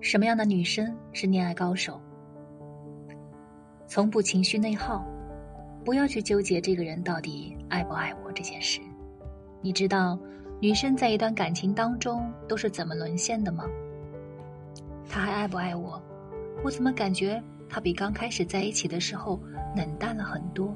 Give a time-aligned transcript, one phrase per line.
[0.00, 2.00] 什么样的女生是恋爱高手？
[3.86, 5.04] 从不情绪内耗，
[5.84, 8.80] 不要去纠结这个人到底爱不爱我这件事。
[9.60, 10.18] 你知道
[10.60, 13.64] 女生在一段感情当中都是怎么沦陷的吗？
[15.08, 16.02] 他还爱不爱我？
[16.62, 19.38] 我怎么感觉他比刚开始在一起的时候
[19.76, 20.74] 冷淡了很多？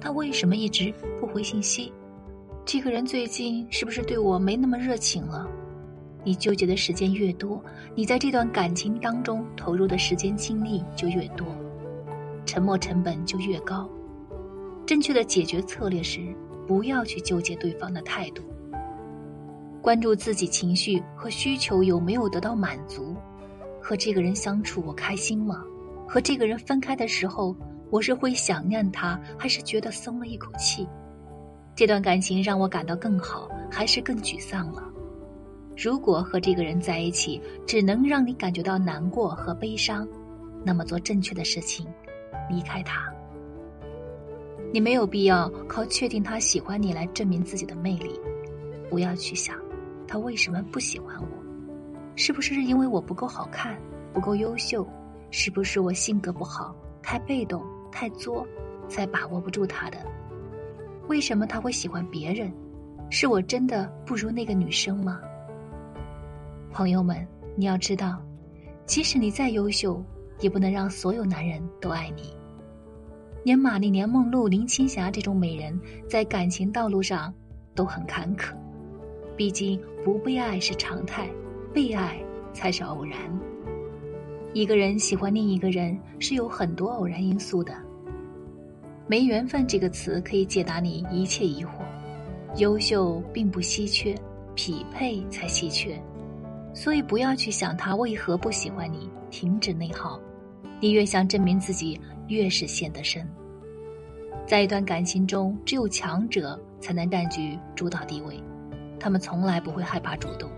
[0.00, 1.92] 他为什么一直不回信息？
[2.64, 5.48] 这个人最近是不是对我没那么热情了？
[6.28, 7.58] 你纠结的时间越多，
[7.94, 11.46] 你在这段感情当中投入的时间精力就越多，
[12.44, 13.88] 沉默成本就越高。
[14.84, 16.20] 正确的解决策略是，
[16.66, 18.42] 不要去纠结对方的态度，
[19.80, 23.16] 关注自己情绪和需求有没有得到满足。
[23.80, 25.64] 和这个人相处，我开心吗？
[26.06, 27.56] 和这个人分开的时候，
[27.88, 30.86] 我是会想念他，还是觉得松了一口气？
[31.74, 34.82] 这段感情让我感到更好，还是更沮丧了？
[35.80, 40.08] 如果和这个人在一起只能让你感觉到难过和悲伤，
[40.64, 41.86] 那么做正确的事情，
[42.50, 43.08] 离开他。
[44.72, 48.20] 你没有必要靠确定他喜欢你来证明自己的魅力。
[48.90, 49.56] 不要去想，
[50.08, 51.28] 他为什么不喜欢我。
[52.16, 53.80] 是不是因为我不够好看，
[54.12, 54.84] 不够优秀？
[55.30, 57.62] 是不是我性格不好，太被动、
[57.92, 58.44] 太作，
[58.88, 59.98] 才把握不住他的？
[61.06, 62.52] 为什么他会喜欢别人？
[63.10, 65.20] 是我真的不如那个女生吗？
[66.72, 68.22] 朋友们，你要知道，
[68.86, 70.02] 即使你再优秀，
[70.40, 72.34] 也不能让所有男人都爱你。
[73.44, 77.32] 连玛丽莲梦露、林青霞这种美人，在感情道路上
[77.74, 78.52] 都很坎坷。
[79.36, 81.28] 毕竟，不被爱是常态。
[81.70, 82.18] 被爱
[82.52, 83.18] 才是偶然。
[84.54, 87.74] 一个人喜欢另一个人是有很多偶然因素的。
[89.06, 91.70] 没缘分这个词可以解答你一切疑惑。
[92.56, 94.14] 优秀并不稀缺，
[94.54, 96.02] 匹配才稀缺。
[96.78, 100.16] 所以不要去想他为何不喜欢你，停止内耗。
[100.78, 103.28] 你越想证明自己，越是陷得深。
[104.46, 108.40] 在一段感情中，只有强者才能占据主导地位，
[109.00, 110.48] 他们从来不会害怕主动。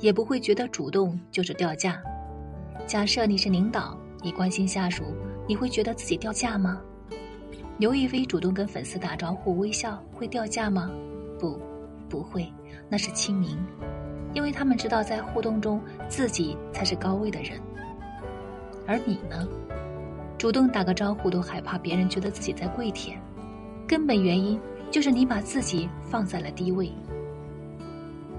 [0.00, 2.02] 也不会觉得主动就是掉价。
[2.84, 5.04] 假设你是领导，你关心下属，
[5.46, 6.82] 你会觉得自己掉价吗？
[7.78, 10.90] 刘亦菲主动跟粉丝打招呼、微笑，会掉价吗？
[11.38, 11.56] 不，
[12.08, 12.52] 不会，
[12.88, 13.56] 那是亲民，
[14.34, 17.60] 因为他们知道在互动中自己才是高位的人。
[18.86, 19.48] 而你呢？
[20.38, 23.16] 主动打个招呼都害怕别人觉得自己在跪舔，
[23.86, 24.60] 根本原因
[24.90, 26.90] 就是你把自己放在了低位。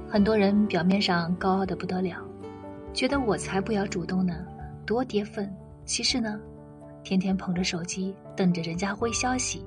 [0.09, 2.17] 很多人表面上高傲的不得了，
[2.93, 4.45] 觉得我才不要主动呢，
[4.85, 5.49] 多跌份。
[5.85, 6.39] 其实呢，
[7.03, 9.65] 天天捧着手机等着人家回消息，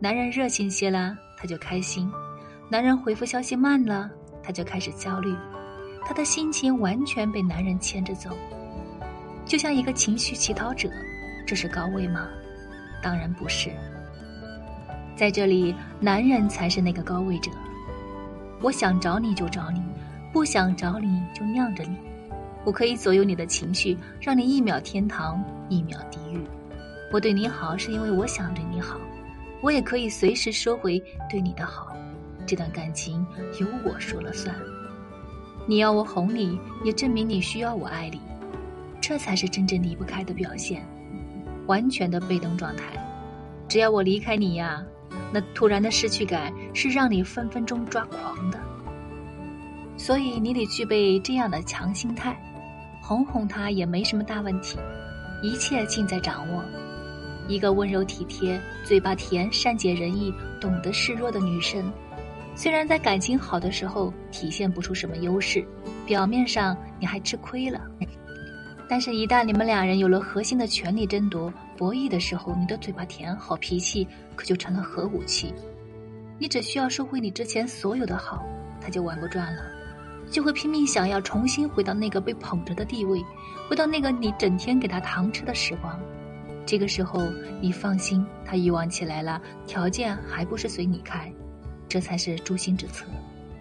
[0.00, 2.10] 男人热情些了他就开心，
[2.68, 4.10] 男人回复消息慢了
[4.42, 5.34] 他就开始焦虑，
[6.04, 8.30] 他的心情完全被男人牵着走，
[9.44, 10.90] 就像一个情绪乞讨者。
[11.46, 12.28] 这是高位吗？
[13.02, 13.70] 当然不是。
[15.16, 17.50] 在这里，男人才是那个高位者。
[18.62, 19.82] 我想找你就找你，
[20.32, 21.96] 不想找你就晾着你。
[22.64, 26.40] 我可以左右你的情绪，让你一秒天堂，一秒地狱。
[27.10, 29.00] 我对你好是因为我想对你好，
[29.60, 31.89] 我也可以随时收回对你的好。
[32.50, 33.24] 这段感情
[33.60, 34.52] 由我说了算。
[35.66, 38.20] 你要我哄你，也证明你需要我爱你，
[39.00, 40.84] 这才是真正离不开的表现。
[41.68, 42.86] 完全的被动状态，
[43.68, 44.84] 只要我离开你呀。
[45.32, 48.58] 那突然的失去感是让你分分钟抓狂的，
[49.96, 52.36] 所以你得具备这样的强心态，
[53.00, 54.76] 哄哄他也没什么大问题，
[55.40, 56.64] 一切尽在掌握。
[57.46, 61.92] 一个温柔体贴、嘴巴甜、善解人意、懂得示弱的女生，
[62.54, 65.64] 虽然在感情好的时候体现不出什么优势，
[66.04, 67.80] 表面上你还吃亏了。
[68.88, 75.54] 但是，一旦你们两人有了核心的权力争夺博弈的时候，你的嘴巴甜、好脾气可就成了核武器。
[76.38, 78.44] 你只需要收回你之前所有的好，
[78.80, 79.62] 他就玩不转了，
[80.28, 83.24] 就会拼命想要重新回到那个被捧着的地位，
[83.68, 85.98] 回到那个你整天给他糖吃的时光。
[86.66, 87.22] 这个时候，
[87.60, 91.32] 你放心，他欲望起来了，条件还不是随你开，
[91.90, 93.04] 这才是诛心之策。